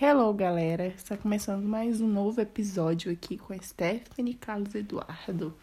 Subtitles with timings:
[0.00, 0.86] Hello, galera!
[0.86, 5.54] Está começando mais um novo episódio aqui com a Stephanie e Carlos Eduardo.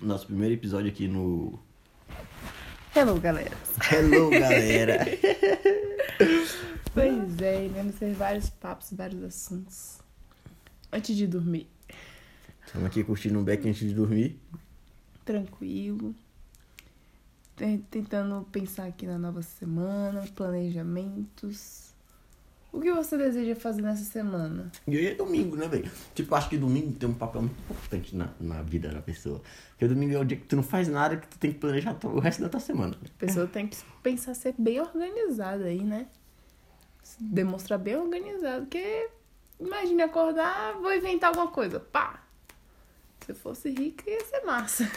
[0.00, 1.58] Nosso primeiro episódio aqui no.
[2.94, 3.56] Hello, galera!
[3.90, 4.98] Hello, galera!
[6.94, 9.98] Pois é, iremos ter vários papos, vários assuntos.
[10.92, 11.66] Antes de dormir,
[12.64, 14.38] Estamos aqui curtindo um beck antes de dormir.
[15.24, 16.14] tranquilo.
[17.56, 21.83] Ten- Tentando pensar aqui na nova semana, planejamentos.
[22.74, 24.72] O que você deseja fazer nessa semana?
[24.84, 25.88] E hoje é domingo, né, velho?
[26.12, 29.40] Tipo, acho que domingo tem um papel muito importante na, na vida da pessoa.
[29.70, 31.96] Porque domingo é o dia que tu não faz nada, que tu tem que planejar
[32.04, 32.96] o resto da tua semana.
[33.00, 36.08] A pessoa tem que pensar ser bem organizada aí, né?
[37.20, 38.62] Demonstrar bem organizado.
[38.62, 39.08] Porque
[39.60, 41.78] imagine acordar, vou inventar alguma coisa.
[41.78, 42.24] Pá!
[43.24, 44.90] Se eu fosse rica, ia ser massa.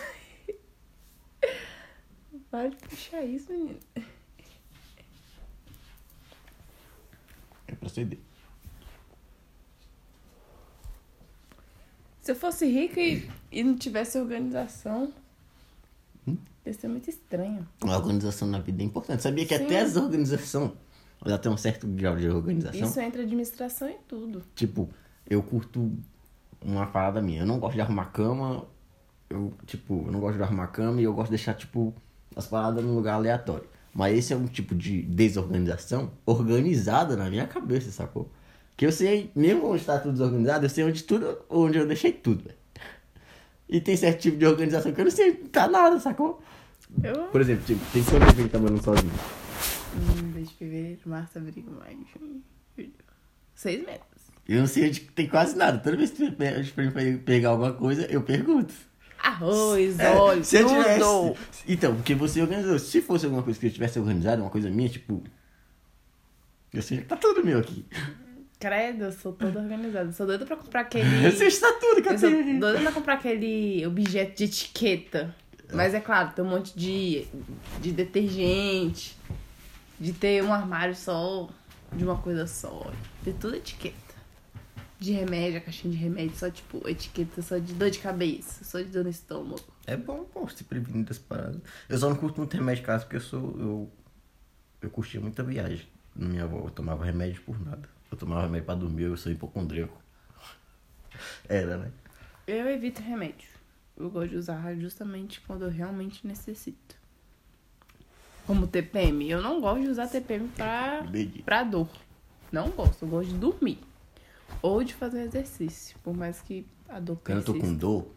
[2.50, 3.78] Para de puxar isso, menino.
[7.68, 8.20] É proceder.
[12.22, 15.14] Se eu fosse rica e, e não tivesse organização,
[16.66, 17.68] ia ser muito estranho.
[17.82, 19.24] A organização na vida é importante.
[19.24, 19.64] Sabia que Sim.
[19.64, 20.72] até as organizações,
[21.26, 22.82] ela tem um certo grau de organização.
[22.82, 24.44] Isso entra administração e tudo.
[24.56, 24.90] Tipo,
[25.30, 25.92] eu curto
[26.62, 27.42] uma parada minha.
[27.42, 28.66] Eu não gosto de arrumar cama.
[29.30, 31.94] Eu, tipo, eu não gosto de arrumar cama e eu gosto de deixar, tipo,
[32.36, 33.68] as paradas num lugar aleatório.
[33.94, 38.32] Mas esse é um tipo de desorganização organizada na minha cabeça, sacou?
[38.76, 42.12] Que eu sei, mesmo onde está tudo desorganizado, eu sei onde tudo, onde eu deixei
[42.12, 42.58] tudo, velho.
[43.68, 46.42] E tem certo tipo de organização que eu não sei tá nada, sacou?
[47.04, 47.24] Eu.
[47.28, 49.12] Por exemplo, tipo, tem quanto tempo que tá morando sozinho?
[49.96, 52.42] Hum, desde fevereiro, março, abril, maio, junho,
[52.78, 52.94] julho.
[53.56, 54.02] Seis meses.
[54.48, 55.80] Eu não sei onde tem quase nada.
[55.80, 58.74] Toda vez que pra mim pegar alguma coisa, eu pergunto.
[59.28, 60.70] Arroz, É, óleo, se tudo.
[60.70, 61.64] tivesse.
[61.68, 62.80] Então, porque você organizou.
[62.80, 65.22] Se fosse alguma coisa que eu tivesse organizado, uma coisa minha, tipo.
[66.74, 67.86] Eu sei que tá tudo meu aqui.
[68.60, 70.10] Credo, eu sou toda organizada.
[70.10, 71.26] Eu sou doida pra comprar aquele.
[71.26, 74.38] Eu sei que tá tudo que eu Eu sou tenho doida pra comprar aquele objeto
[74.38, 75.36] de etiqueta.
[75.74, 77.28] Mas é claro, tem um monte de,
[77.82, 79.18] de detergente,
[80.00, 81.50] de ter um armário só,
[81.92, 82.90] de uma coisa só.
[83.24, 84.07] Ter tudo etiqueta.
[85.00, 88.80] De remédio, a caixinha de remédio, só tipo, etiqueta só de dor de cabeça, só
[88.80, 89.62] de dor no estômago.
[89.86, 91.62] É bom, pô, se prevenir das paradas.
[91.88, 93.56] Eu só não curto muito remédio de casa porque eu sou.
[93.60, 93.92] Eu,
[94.82, 95.88] eu curtia muita viagem.
[96.16, 97.88] Minha avó, eu tomava remédio por nada.
[98.12, 100.02] Eu tomava remédio pra dormir, eu sou hipocondríaco.
[101.48, 101.92] Era, né?
[102.48, 103.50] Eu evito remédio.
[103.96, 106.96] Eu gosto de usar justamente quando eu realmente necessito.
[108.46, 109.30] Como TPM.
[109.30, 111.04] Eu não gosto de usar TPM pra,
[111.44, 111.90] pra dor.
[112.52, 113.04] Não gosto.
[113.04, 113.80] Eu gosto de dormir.
[114.62, 115.98] Ou de fazer exercício.
[116.04, 117.74] Por mais que a dor Quando eu tô persista.
[117.74, 118.08] com dor.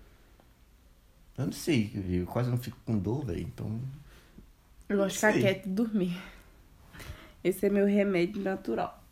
[1.39, 1.91] Eu não sei,
[2.23, 3.41] eu quase não fico com dor, velho.
[3.41, 3.81] Então.
[4.89, 6.21] Eu gosto de ficar quieto e dormir.
[7.43, 9.03] Esse é meu remédio natural.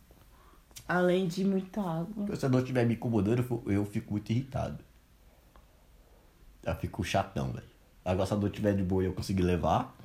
[0.87, 2.35] Além de muita água.
[2.35, 4.83] Se a dor estiver me incomodando, eu fico- eu fico muito irritado.
[6.63, 7.65] Eu fico chatão, velho.
[8.03, 9.95] Agora, se a dor estiver de boa e eu conseguir levar.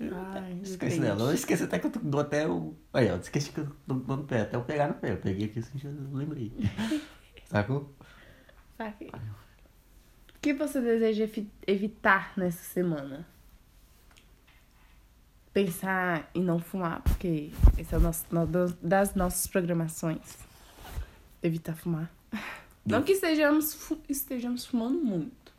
[0.00, 1.00] Ai, depende.
[1.00, 1.24] dela.
[1.30, 2.74] Eu esqueci até que eu dor até o.
[2.92, 5.12] Aí, ó, esqueci que eu dor no pé, até eu pegar no pé.
[5.12, 6.52] Eu peguei aqui assim, já lembrei.
[7.46, 7.92] Sacou?
[8.76, 9.10] Sabe?
[9.10, 13.26] O que você deseja evi- evitar nessa semana?
[15.52, 18.24] Pensar em não fumar, porque esse é o nosso,
[18.80, 20.38] das nossas programações.
[21.42, 22.10] Evitar fumar.
[22.86, 25.52] Não que estejamos, estejamos fumando muito.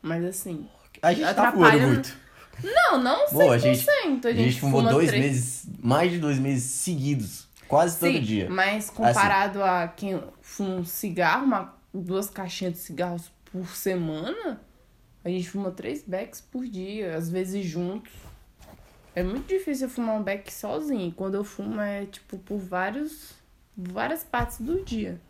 [0.00, 0.68] Mas assim.
[1.02, 2.16] A gente tá fumando muito.
[2.62, 3.32] Não, não 100%.
[3.32, 7.46] Boa, a gente, a a gente fumou dois três- meses, mais de dois meses seguidos.
[7.68, 8.44] Quase todo Sim, dia.
[8.46, 8.54] Assim.
[8.54, 14.60] Mas comparado a quem fuma um cigarro, uma, duas caixinhas de cigarros por semana,
[15.24, 18.12] a gente fuma três becks por dia, às vezes juntos.
[19.14, 21.12] É muito difícil eu fumar um beck sozinho.
[21.12, 23.32] Quando eu fumo é tipo por vários.
[23.76, 25.20] várias partes do dia.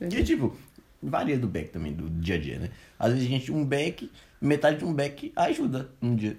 [0.00, 0.56] E tipo,
[1.02, 2.70] varia do back também, do dia a dia, né?
[2.98, 6.36] Às vezes a gente, um back, metade de um back ajuda um dia.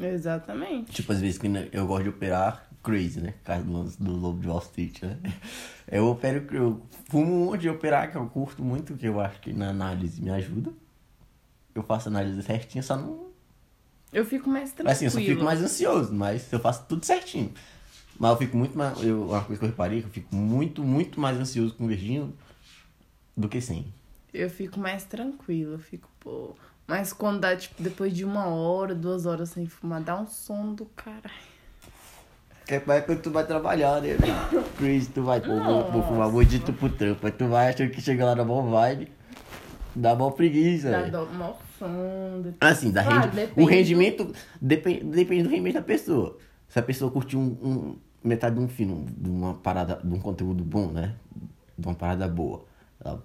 [0.00, 0.92] Exatamente.
[0.92, 3.34] Tipo, às vezes que eu gosto de operar crazy, né?
[3.44, 5.18] Caso do, do Lobo de Wall Street, né?
[5.92, 9.52] Eu opero, eu fumo um de operar que eu curto muito, que eu acho que
[9.52, 10.70] na análise me ajuda.
[11.74, 13.26] Eu faço análise certinha, só não.
[14.12, 14.92] Eu fico mais tranquila.
[14.92, 17.52] Assim, eu só fico mais ansioso, mas eu faço tudo certinho.
[18.16, 19.02] Mas eu fico muito mais.
[19.02, 21.88] Eu, uma coisa que eu reparei, que eu fico muito, muito mais ansioso com o
[21.88, 22.32] verdinho
[23.36, 23.92] do que sem.
[24.32, 26.54] Eu fico mais tranquila, eu fico, pô.
[26.86, 30.74] Mas quando dá, tipo, depois de uma hora, duas horas sem fumar, dá um sono
[30.74, 31.50] do caralho.
[32.66, 34.10] Que é pra quando tu vai trabalhar, né?
[34.78, 37.26] Chris, tu vai, pô, vou, vou fumar maldito pro trampo.
[37.26, 39.10] Aí tu vai achando que chega lá na mó vibe,
[39.94, 41.12] dá mó preguiça, Dá velho.
[41.12, 42.42] dó- mó sono.
[42.42, 46.38] depois- Assim, dá rendi- depende o rendimento depende, depende do rendimento da pessoa.
[46.68, 50.20] Se a pessoa curtir um, um, metade de um filme, de uma parada, de um
[50.20, 51.14] conteúdo bom, né?
[51.76, 52.64] De uma parada boa.
[53.02, 53.22] Ela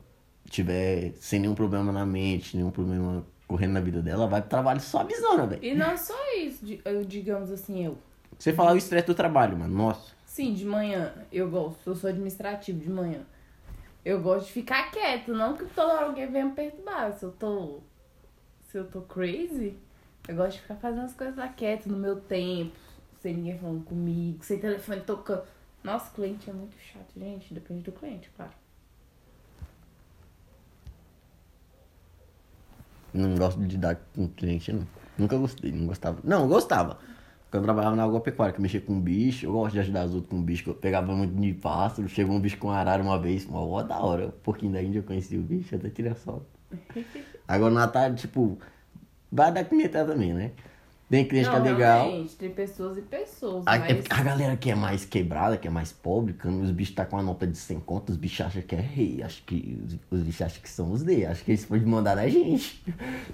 [0.49, 4.79] tiver sem nenhum problema na mente, nenhum problema correndo na vida dela, vai pro trabalho
[4.79, 5.63] só avisando, velho.
[5.63, 6.65] E não só isso,
[7.07, 7.97] digamos assim, eu.
[8.37, 9.75] Você falar o estresse do trabalho, mano.
[9.75, 10.13] Nossa.
[10.25, 13.21] Sim, de manhã eu gosto, eu sou administrativo de manhã.
[14.03, 17.13] Eu gosto de ficar quieto, não que toda hora alguém venha me perturbar.
[17.13, 17.79] Se eu tô.
[18.67, 19.77] Se eu tô crazy,
[20.27, 22.75] eu gosto de ficar fazendo as coisas lá quieto, no meu tempo,
[23.21, 25.43] sem ninguém falando comigo, sem telefone tocando.
[25.83, 27.53] Nossa, cliente é muito chato, gente.
[27.53, 28.51] Depende do cliente, claro.
[33.15, 34.85] Não gosto de lidar com cliente, não.
[35.17, 36.19] Nunca gostei, não gostava.
[36.23, 36.97] Não, eu gostava.
[37.49, 40.29] Quando eu trabalhava na agropecuária, que mexia com bicho, eu gosto de ajudar os outros
[40.29, 43.45] com bicho, que eu pegava muito de pássaro, chegou um bicho com arara uma vez,
[43.45, 46.15] uma hora da hora, um pouquinho da Índia eu conheci o bicho, até tirei a
[46.15, 46.45] foto.
[47.47, 48.57] Agora na tarde, tipo,
[49.31, 50.51] vai dar pimenta também, né?
[51.07, 52.09] Tem cliente que é legal.
[52.39, 53.91] tem pessoas e pessoas, A, mas...
[53.91, 56.95] é porque a galera que é mais quebrada, que é mais pobre, quando os bichos
[56.95, 59.21] tá com a nota de 100 conto, os bichos acham que é rei.
[59.21, 61.25] Acho que os, os bichos acham que são os D.
[61.27, 62.83] Acho que eles podem mandar na gente.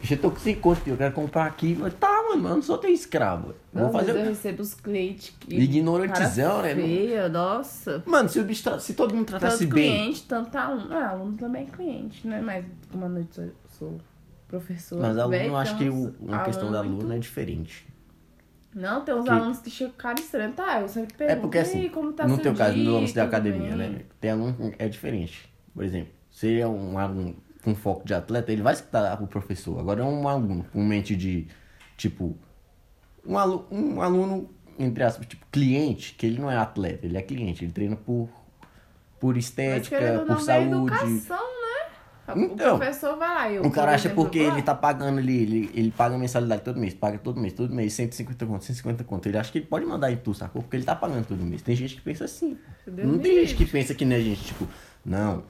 [0.02, 1.78] Bicho, eu tô com 100 conto, eu quero comprar aqui.
[1.80, 3.54] Mas, tá, mano, eu não sou teu escravo.
[3.74, 4.14] Não, vou fazer.
[4.14, 5.56] mas eu recebo os clientes que...
[5.56, 6.82] Ignorantizão, cara né?
[6.84, 8.04] Feia, nossa.
[8.06, 9.92] Mano, se o bicho tra- se todo mundo tratasse Tanto bem.
[9.92, 10.94] cliente, tanto aluno.
[10.94, 12.42] Ah, aluno também é cliente, né?
[12.42, 13.98] Mas uma noite eu sou
[14.52, 15.02] professora.
[15.08, 17.88] Mas aluno, eu acho que o, uma questão da aluno aluna é diferente.
[18.74, 20.52] Não, tem uns Que- alunos que chegam com cara estranha.
[20.52, 21.38] Tá, eu sempre pergunto.
[21.38, 24.02] É porque "E assim, como tá no teu caso, no lance da academia, bem?" né?
[24.20, 25.52] Tem aluno que é diferente.
[25.74, 29.80] Por exemplo, se é um aluno com foco de atleta, ele vai escutar o professor.
[29.80, 31.48] Agora é um aluno com mente de,
[31.98, 32.38] tipo,
[33.26, 34.50] um aluno, um aluno
[34.80, 38.30] entre aspas, tipo, cliente, que ele não é atleta, ele é cliente, ele treina por,
[39.20, 40.72] por estética, por saúde.
[40.96, 41.61] educação, né?
[42.30, 43.52] Então, o professor vai lá.
[43.52, 46.94] Eu, O cara acha porque ele tá pagando ali, ele, ele paga mensalidade todo mês,
[46.94, 49.28] paga todo mês, todo mês, 150 conto, 150 conto.
[49.28, 50.62] Ele acha que ele pode mandar em tu, sacou?
[50.62, 51.62] Porque ele tá pagando todo mês.
[51.62, 52.58] Tem gente que pensa assim.
[52.88, 54.68] Deus não tem gente que pensa que nem a gente, tipo,
[55.06, 55.44] não,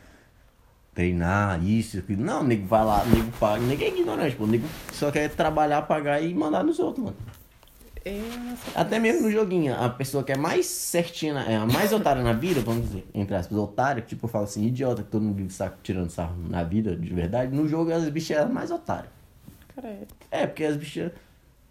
[0.94, 2.24] treinar, isso, aquilo.
[2.24, 4.46] Não, o nego vai lá, o nego paga, o nego é ignorante, pô.
[4.46, 7.18] O nego só quer trabalhar, pagar e mandar nos outros, mano.
[8.04, 8.20] É,
[8.76, 12.24] Até mesmo no joguinho, a pessoa que é mais certinha, na- é a mais otária
[12.24, 15.22] na vida, vamos dizer, entre aspas, otária, que tipo eu falo assim, idiota, que todo
[15.22, 18.72] mundo vive saco, tirando sarro na vida, de verdade, no jogo as bichas eram mais
[18.72, 19.12] otárias.
[19.76, 20.08] credo.
[20.32, 21.12] É, porque as bichas.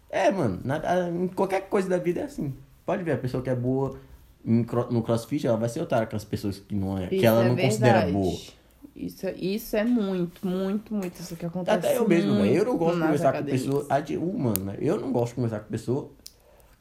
[0.09, 2.53] É, mano, na- a- em qualquer coisa da vida é assim.
[2.85, 3.97] Pode ver, a pessoa que é boa
[4.45, 7.07] em no crossfit, ela vai ser otária com as pessoas que não é.
[7.07, 8.11] que ela é não considera verdade.
[8.13, 8.37] boa.
[8.95, 11.19] Isso, é- isso é muito, muito, muito.
[11.19, 11.77] Isso que acontece.
[11.77, 12.33] Até eu mesmo.
[12.43, 13.63] Eu não gosto de conversar com academias.
[13.63, 13.85] pessoa.
[13.89, 14.77] A de humano, né?
[14.79, 16.11] Eu não gosto de conversar com pessoa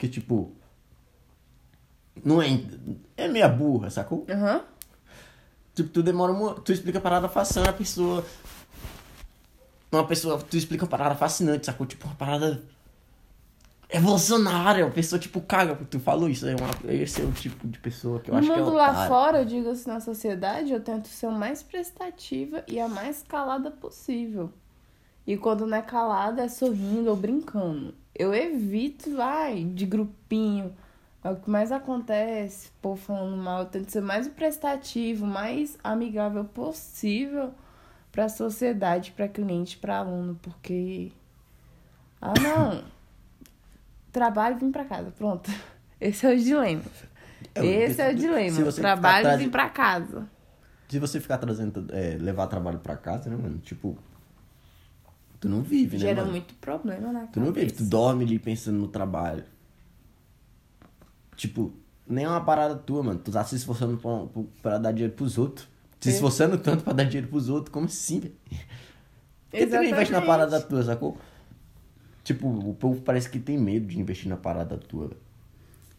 [0.00, 0.52] que, tipo.
[2.24, 2.48] Não é.
[3.16, 4.26] É meia burra, sacou?
[4.28, 4.62] Aham.
[5.74, 6.54] Tipo, tu demora uma.
[6.54, 8.24] Tu explica a parada fascinante, a pessoa.
[9.92, 11.86] Uma pessoa, tu explica uma parada fascinante, sacou?
[11.86, 12.62] Tipo, uma parada.
[13.92, 16.46] Evolucionária, a pessoa, tipo, caga, porque tu falou isso.
[16.46, 18.74] É uma, esse é o tipo de pessoa que eu No acho que é mundo
[18.76, 22.86] lá fora, eu digo assim, na sociedade, eu tento ser o mais prestativa e a
[22.86, 24.52] mais calada possível.
[25.26, 27.92] E quando não é calada, é sorrindo ou brincando.
[28.20, 30.76] Eu evito, vai, de grupinho.
[31.24, 33.60] É o que mais acontece, povo falando mal.
[33.60, 37.54] Eu tento ser mais prestativo, mais amigável possível
[38.12, 41.10] pra sociedade, pra cliente, pra aluno, porque.
[42.20, 42.84] Ah, não.
[44.12, 45.50] Trabalho e vim pra casa, pronto.
[45.98, 46.82] Esse é o dilema.
[47.54, 48.70] É, Esse é o dilema.
[48.70, 50.28] Trabalho e vim pra casa.
[50.90, 53.56] Se você ficar trazendo, é, levar trabalho pra casa, né, mano?
[53.60, 53.96] Tipo,
[55.40, 58.78] tu não vive, né, Gera muito problema na Tu não vive, tu dorme ali pensando
[58.78, 59.44] no trabalho.
[61.36, 61.72] Tipo,
[62.06, 63.18] nem é uma parada tua, mano.
[63.18, 65.66] Tu tá se esforçando pra, pra- dar dinheiro pros outros.
[65.98, 66.12] Se É.
[66.12, 68.34] esforçando tanto pra dar dinheiro pros outros, como assim, velho?
[69.50, 71.18] Por que tu não investe na parada tua, sacou?
[72.22, 75.20] Tipo, o povo parece que tem medo de investir na parada tua, velho.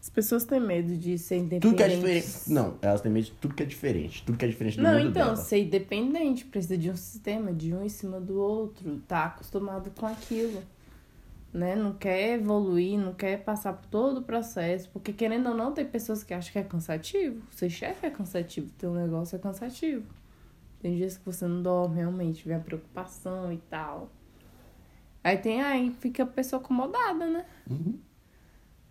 [0.01, 1.70] As pessoas têm medo de ser independentes.
[1.70, 2.51] Tudo que é diferente.
[2.51, 4.25] Não, elas têm medo de tudo que é diferente.
[4.25, 5.36] Tudo que é diferente do Não, mundo então, dela.
[5.36, 10.08] ser independente precisa de um sistema, de um em cima do outro, tá acostumado com
[10.08, 10.63] aquilo.
[11.53, 11.75] Né?
[11.75, 15.86] Não quer evoluir, não quer passar por todo o processo, porque querendo ou não, tem
[15.86, 17.43] pessoas que acham que é cansativo.
[17.51, 20.05] Ser chefe é cansativo, ter um negócio é cansativo.
[20.79, 24.10] Tem dias que você não dorme realmente, vem a preocupação e tal.
[25.24, 27.46] Aí tem aí, fica a pessoa acomodada, né?
[27.70, 28.00] Uhum.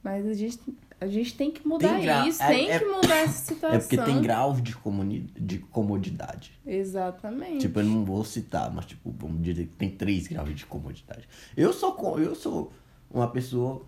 [0.02, 0.60] Mas a gente,
[1.00, 3.70] a gente tem que mudar Tem gra- isso, é- tem é- que mudar essa situação.
[3.76, 5.20] É porque tem graus de, comuni...
[5.38, 6.52] de comodidade.
[6.66, 7.60] Exatamente.
[7.60, 11.26] Tipo, eu não vou citar, mas tipo, vamos dizer que tem três graus de comodidade.
[11.56, 12.72] Eu sou, eu sou
[13.10, 13.82] uma pessoa,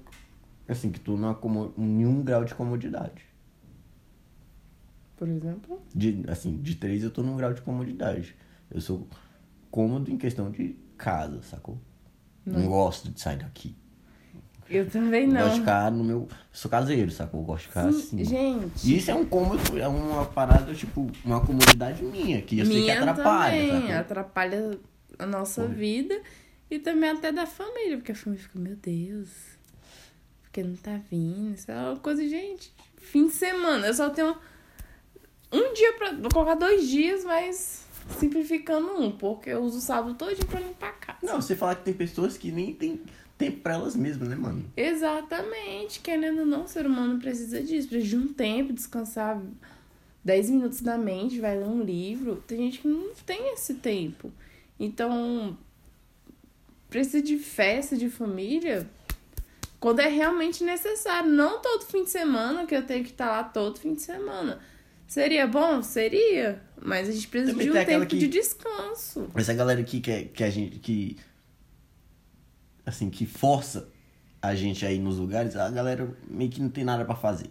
[0.66, 1.74] assim, que tô numa como...
[1.76, 3.24] em nenhum grau de comodidade.
[5.16, 5.82] Por exemplo.
[5.94, 8.34] De, assim, de três eu tô num grau de comodidade.
[8.70, 9.06] Eu sou
[9.70, 11.78] cômodo em questão de casa, sacou?
[12.44, 13.76] Não, gosto de sair daqui.
[14.72, 15.40] Eu também Eu não.
[15.42, 16.18] gosto de ficar no meu.
[16.20, 17.40] Eu sou caseiro, sacou?
[17.40, 18.24] Eu gosto de ficar assim.
[18.24, 22.74] Gente, isso é um cômodo, é uma parada, tipo, uma comodidade minha, que eu sei
[22.76, 23.80] que minha atrapalha, também.
[23.82, 23.96] sacou?
[23.96, 24.78] Atrapalha
[25.18, 26.20] a nossa vida
[26.70, 29.28] e também até da família, porque a família fica, meu Deus,
[30.42, 31.54] porque não tá vindo.
[31.54, 32.72] Isso é uma coisa, gente.
[32.96, 34.34] Fim de semana, eu só tenho
[35.52, 36.12] um dia pra.
[36.12, 37.84] Vou colocar dois dias, mas
[38.18, 41.18] simplificando um, porque eu uso o sábado todo pra limpar a casa.
[41.22, 43.00] Não, você falar que tem pessoas que nem tem
[43.44, 44.64] tempo pra elas mesmas, né, mano?
[44.76, 49.40] Exatamente, querendo ou não, o ser humano precisa disso, precisa de um tempo, descansar
[50.24, 52.42] 10 minutos da mente, vai ler um livro.
[52.46, 54.32] Tem gente que não tem esse tempo.
[54.78, 55.56] Então,
[56.88, 58.88] precisa de festa, de família,
[59.80, 61.30] quando é realmente necessário.
[61.30, 64.60] Não todo fim de semana, que eu tenho que estar lá todo fim de semana.
[65.08, 65.82] Seria bom?
[65.82, 66.62] Seria.
[66.80, 69.28] Mas a gente precisa Também de um tempo que- de descanso.
[69.34, 70.78] Essa galera aqui que, é- que a gente.
[70.78, 71.16] que.
[72.84, 73.88] Assim, que força
[74.40, 77.50] a gente aí nos lugares, a galera meio que não tem nada pra fazer.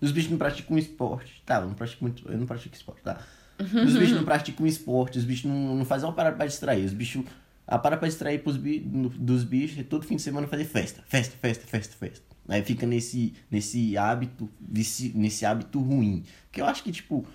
[0.00, 1.42] Os bichos não praticam esporte.
[1.46, 2.30] Tá, eu não pratico muito.
[2.30, 3.18] Eu não pratico esporte, tá?
[3.58, 6.84] Os bichos não praticam esporte, os bichos não, não fazem uma parada pra distrair.
[6.84, 7.24] Os bichos.
[7.66, 11.02] A parada pra distrair pros bi, dos bichos é todo fim de semana fazer festa.
[11.06, 12.24] Festa, festa, festa, festa.
[12.48, 16.24] Aí fica nesse, nesse hábito, vici- nesse hábito ruim.
[16.46, 17.26] Porque eu acho que, tipo,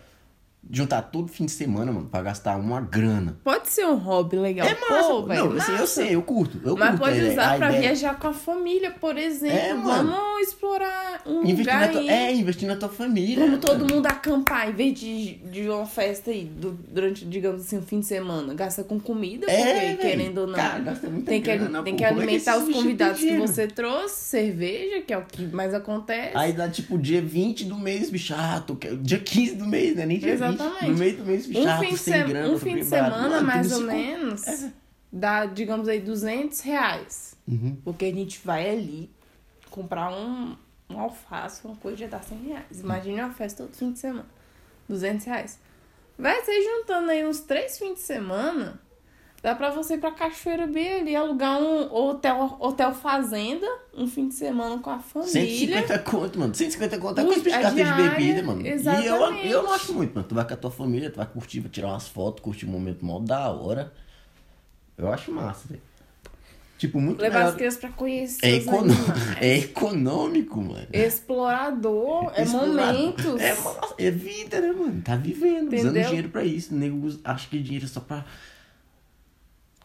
[0.72, 3.38] juntar todo fim de semana, mano, pra gastar uma grana.
[3.44, 4.68] Pode ser um hobby legal.
[4.68, 5.10] É massa.
[5.10, 6.60] Pô, velho, não, assim, eu sei, eu curto.
[6.64, 7.82] Eu Mas curto pode usar a pra ideia.
[7.82, 9.58] viajar com a família, por exemplo.
[9.58, 10.12] É, mano.
[10.12, 13.46] Vamos explorar um Investir lugar na tua, é, investir na tua família.
[13.46, 17.78] Vamos todo mundo acampar, em vez de, de uma festa aí, do- durante, digamos assim,
[17.78, 18.54] um fim de semana.
[18.54, 19.98] Gasta com comida, porque, É, velho.
[19.98, 20.56] querendo ou não.
[20.56, 20.96] Cara,
[21.26, 22.00] tem que, grana, tem pô.
[22.04, 25.46] que Como é que alimentar os convidados que você trouxe, cerveja, que é o que
[25.48, 26.38] mais acontece.
[26.38, 28.34] Aí dá tipo dia 20 do mês, bicho.
[28.68, 28.76] Tô...
[28.76, 30.06] que- dia 15 do mês, né?
[30.06, 30.80] Nem dia Exatamente.
[30.82, 30.90] 20.
[30.92, 31.60] No meio do mês, bicho.
[31.62, 34.72] um fim, sem se- grana, um fim de semana, Mano, mais ou se menos, É.
[35.12, 37.36] dá, digamos aí, 200 reais.
[37.48, 37.76] Uhum.
[37.84, 39.10] Porque a gente vai ali
[39.74, 40.56] comprar um,
[40.88, 42.80] um alface, uma coisa já dá 100 reais.
[42.80, 44.28] Imagine uma festa todo fim de semana.
[44.88, 45.60] 200 reais.
[46.18, 48.80] Vai ser juntando aí uns três fins de semana.
[49.42, 54.30] Dá pra você ir pra Cachoeira bem ali, alugar um hotel, hotel fazenda, um fim
[54.30, 55.34] de semana com a família.
[55.34, 56.56] 150 conto, mano.
[56.56, 58.62] 150 conto é coisa pra gastar de bebida, mano.
[58.62, 59.48] E eu, exatamente.
[59.50, 60.28] eu não acho muito, mano.
[60.28, 62.70] Tu vai com a tua família, tu vai curtir, vai tirar umas fotos, curtir um
[62.70, 63.92] momento mó da hora.
[64.98, 65.82] Eu acho massa, velho.
[66.84, 67.50] Tipo, muito Levar melhor.
[67.52, 68.58] as crianças pra conhecer É,
[69.48, 70.86] é econômico, mano.
[70.92, 72.94] Explorador, é Explorar.
[72.94, 73.40] momentos.
[73.40, 73.56] É,
[74.08, 75.02] é vida, né, mano?
[75.02, 76.04] Tá vivendo, usando Entendeu?
[76.08, 76.76] dinheiro pra isso.
[76.76, 78.26] O nego acha que dinheiro é só pra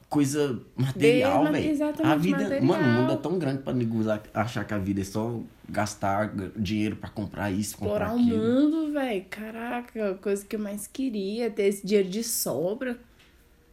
[0.08, 1.70] coisa material, velho.
[1.70, 2.64] exatamente, A vida, material.
[2.64, 3.98] mano, o mundo é tão grande pra nego
[4.34, 5.38] achar que a vida é só
[5.68, 8.38] gastar dinheiro pra comprar isso, comprar Explorar o aquilo.
[8.60, 9.24] mundo, velho.
[9.30, 12.98] Caraca, coisa que eu mais queria, ter esse dinheiro de sobra.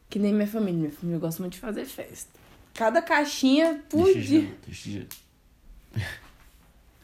[0.10, 0.78] Que nem minha família.
[0.80, 2.30] Minha família gosta muito de fazer festa.
[2.76, 4.58] Cada caixinha por Deixa dia.
[4.68, 5.08] gelo.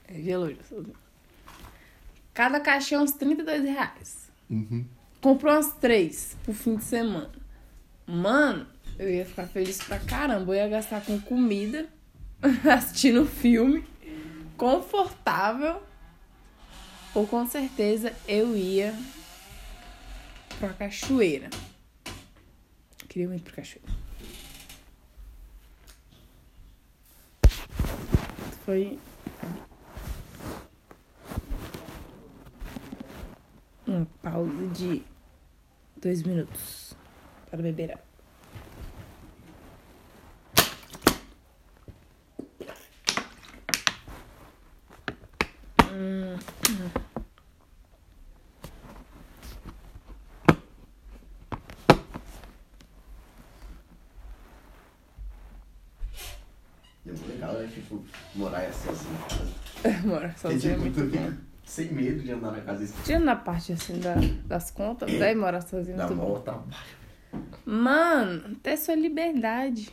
[0.08, 0.58] É gelo,
[2.34, 4.30] Cada caixinha é uns 32 reais.
[4.50, 4.86] Uhum.
[5.22, 7.32] Comprou umas três pro fim de semana.
[8.06, 8.68] Mano,
[9.00, 10.52] eu ia ficar feliz pra caramba.
[10.54, 11.88] Eu ia gastar com comida,
[12.70, 13.86] assistindo filme,
[14.58, 15.82] confortável.
[17.16, 18.94] Ou com certeza eu ia
[20.60, 21.50] pra cachoeira.
[23.08, 24.11] Queria muito ir pra cachoeira.
[28.66, 29.00] Foi.
[33.88, 35.04] Uma pausa de
[35.98, 36.96] dois minutos
[37.50, 38.12] para beber água.
[45.92, 46.38] Hum,
[57.04, 57.70] É muito legal, né?
[57.74, 58.04] Tipo,
[58.36, 60.08] morar assim, assim.
[60.08, 61.34] Mora É, sozinha é muito bom.
[61.66, 65.36] sem medo de andar na casa desse Tirando a parte assim da, das contas, daí
[65.36, 67.02] morar sozinho é Dá maior trabalho.
[67.66, 69.90] Mano, até sua liberdade.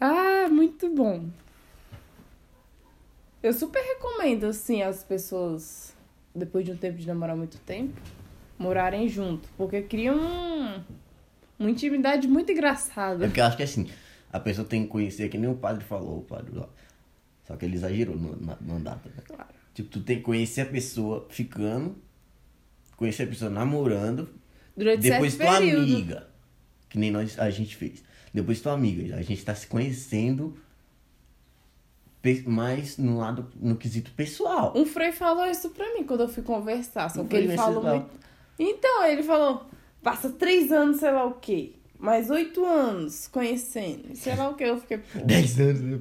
[0.00, 1.28] Ah, muito bom.
[3.42, 5.92] Eu super recomendo, assim, as pessoas,
[6.34, 8.00] depois de um tempo de namorar muito tempo,
[8.58, 9.48] morarem junto.
[9.56, 10.80] Porque cria um,
[11.58, 13.26] uma intimidade muito É engraçada.
[13.26, 13.90] porque eu acho que assim,
[14.32, 16.68] a pessoa tem que conhecer, que nem o padre falou, o padre lá.
[17.44, 19.22] Só que ele exagerou no, na, data, né?
[19.24, 19.48] Claro.
[19.74, 21.96] Tipo, tu tem que conhecer a pessoa ficando,
[22.96, 24.28] conhecer a pessoa namorando,
[24.76, 25.82] Durante depois tua período.
[25.82, 26.28] amiga.
[26.88, 28.02] Que nem nós, a gente fez.
[28.32, 29.16] Depois tua amiga.
[29.16, 30.56] A gente tá se conhecendo
[32.46, 34.72] mais no lado, no quesito pessoal.
[34.76, 37.10] Um frei falou isso pra mim quando eu fui conversar.
[37.10, 38.10] Só Um que ele falou muito.
[38.58, 39.66] Então, ele falou:
[40.02, 41.74] passa três anos, sei lá o quê.
[42.02, 44.16] Mais oito anos conhecendo.
[44.16, 44.98] Sei lá o que eu fiquei.
[44.98, 46.00] Pô, 10 anos, né?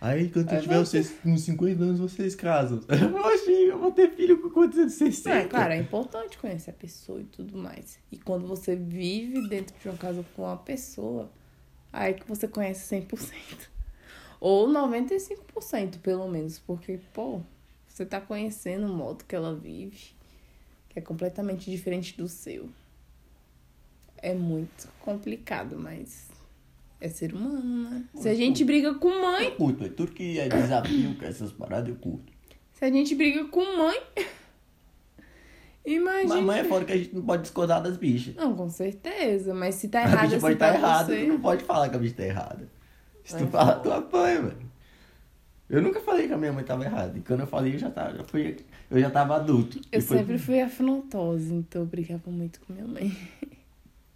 [0.00, 2.78] Aí quando eu tiver vocês, uns 50 anos, vocês casam.
[3.24, 4.92] Oxi, eu vou ter filho com quantos anos?
[4.92, 5.30] 60?
[5.36, 7.98] É, claro, é importante conhecer a pessoa e tudo mais.
[8.12, 11.28] E quando você vive dentro de uma casa com uma pessoa,
[11.92, 13.68] aí que você conhece 100%.
[14.38, 16.60] Ou 95%, pelo menos.
[16.60, 17.40] Porque, pô,
[17.88, 20.14] você tá conhecendo o modo que ela vive,
[20.88, 22.70] que é completamente diferente do seu.
[24.22, 26.28] É muito complicado, mas
[27.00, 28.04] é ser humano, né?
[28.14, 31.50] Se a gente briga com mãe, Eu curto, é tudo que é desafio, que essas
[31.52, 32.30] paradas eu curto.
[32.72, 33.98] se a gente briga com mãe,
[35.86, 36.34] imagina.
[36.34, 38.34] Mas mãe é fora que a gente não pode discordar das bichas.
[38.34, 39.54] Não, com certeza.
[39.54, 41.22] Mas se tá A errado bicha pode estar pra errada, você...
[41.22, 42.68] tu não pode falar que a bicha tá errada.
[43.24, 44.70] Se tu falar, tu apanha, mano.
[45.68, 47.16] Eu nunca falei que a minha mãe tava errada.
[47.16, 48.56] E quando eu falei, eu já tava, já fui,
[48.90, 49.80] eu já tava adulto.
[49.92, 53.16] Eu sempre fui afrontosa, então eu brigava muito com minha mãe.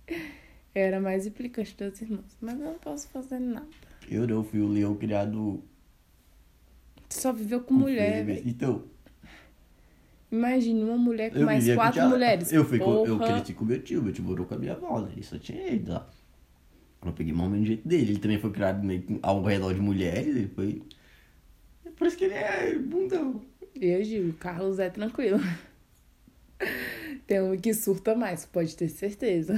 [0.09, 0.17] Eu
[0.75, 2.37] era mais implicante das irmãs.
[2.41, 3.67] Mas eu não posso fazer nada.
[4.09, 5.63] Eu não fui o leão criado
[7.09, 8.43] Tu só viveu com, com mulher, velho.
[8.49, 8.85] Então,
[10.33, 12.53] Imagine uma mulher com eu mais com quatro tia- mulheres.
[12.53, 15.01] Eu, fui com, eu cresci com meu tio, meu tio morou com a minha avó,
[15.01, 15.13] né?
[15.17, 16.11] Isso eu tinha ido lá.
[17.05, 18.13] Eu peguei mal do jeito dele.
[18.13, 20.27] Ele também foi criado meio ao redor de mulheres.
[20.35, 20.83] Ele foi.
[21.97, 23.43] Por isso que ele é bundão.
[23.77, 25.39] Eu digo, o Carlos é tranquilo.
[27.27, 29.55] Tem um que surta mais, pode ter certeza.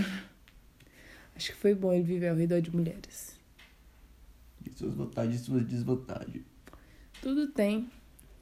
[1.36, 3.38] Acho que foi bom ele viver ao redor de mulheres.
[4.64, 6.44] E suas vantagens e suas desvantagens.
[7.20, 7.90] Tudo tem.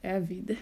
[0.01, 0.57] É a vida.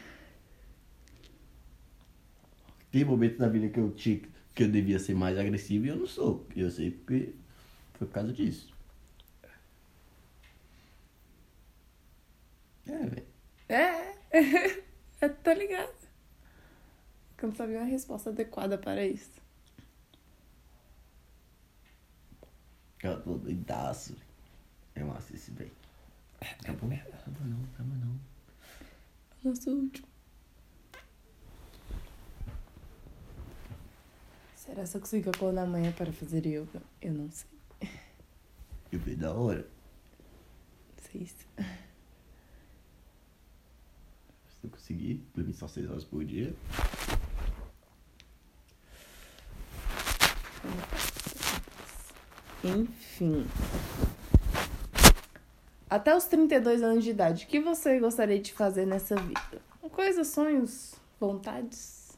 [2.92, 4.22] Tem momentos da vida que eu tinha
[4.56, 6.46] que eu devia ser mais agressivo e eu não sou.
[6.56, 7.34] Eu sei porque
[7.94, 8.72] foi por causa disso.
[12.86, 13.28] É, velho.
[13.70, 14.16] É,
[15.22, 16.04] eu tô ligado.
[17.42, 19.42] Eu não sabia uma resposta adequada para isso.
[23.04, 24.16] Eu tô doidaço.
[24.96, 25.72] É massa esse velho.
[26.40, 26.90] Acabou?
[26.92, 28.20] Acabou não, acabou não.
[29.44, 30.08] Nosso último.
[34.56, 36.82] Será que eu consigo acordar amanhã para fazer yoga?
[37.02, 37.50] Eu não sei.
[38.92, 39.68] Eu vi da hora.
[41.12, 41.36] Sei se-
[44.48, 46.56] Se eu conseguir, dormir só 6 horas por dia.
[52.64, 53.46] Enfim.
[55.90, 59.62] Até os 32 anos de idade, o que você gostaria de fazer nessa vida?
[59.92, 62.18] Coisas, sonhos, vontades?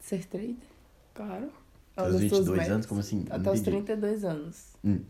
[0.00, 0.56] Ser trader?
[1.14, 1.50] Claro.
[1.96, 2.68] É das suas 22 metas.
[2.72, 3.24] anos, como assim?
[3.28, 3.76] Não Até os entendi.
[3.84, 4.64] 32 anos.
[4.84, 5.00] Hum.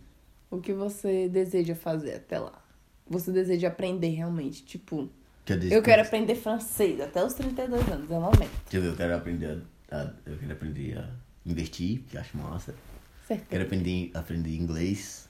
[0.51, 2.63] O que você deseja fazer até lá?
[3.07, 4.63] Você deseja aprender realmente?
[4.65, 5.09] Tipo,
[5.47, 8.51] Quer dizer, eu quero aprender francês até os 32 anos, é uma meta.
[8.71, 11.11] Deixa eu ver, eu quero aprender a, a- eu quero aprender a
[11.47, 12.75] investir, que acho massa.
[13.27, 13.49] Certo.
[13.49, 15.29] Quero aprender, aprender inglês.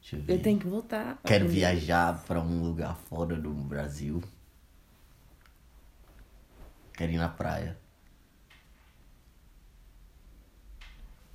[0.00, 0.34] Deixa eu ver.
[0.34, 1.18] Eu tenho que voltar.
[1.24, 1.48] Quero aprender.
[1.48, 4.22] viajar pra um lugar fora do Brasil.
[6.92, 7.78] Quero ir na praia.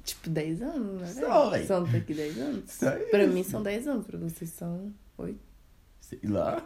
[0.04, 1.08] Tipo, 10 anos, né?
[1.08, 1.66] Só, véi.
[1.66, 2.70] São daqui 10 anos?
[2.72, 5.40] Só Pra mim são 10 anos, pra vocês são 8.
[6.00, 6.64] Sei lá.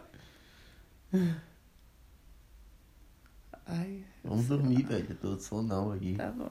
[3.66, 5.06] Ai, Vamos dormir, velho.
[5.08, 6.14] Eu tô sonão aqui.
[6.16, 6.50] tá bom.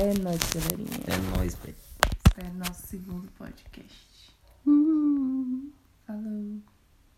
[0.00, 0.88] É nóis, galerinha.
[1.08, 1.76] É nóis, velho.
[1.76, 4.32] Esse é nosso segundo podcast.
[6.06, 6.62] Falou.